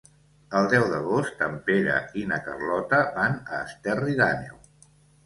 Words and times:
El 0.59 0.67
deu 0.69 0.85
d'agost 0.93 1.43
en 1.47 1.59
Pere 1.67 1.97
i 2.21 2.23
na 2.31 2.39
Carlota 2.47 3.03
van 3.19 3.37
a 3.59 3.61
Esterri 3.67 4.17
d'Àneu. 4.23 4.57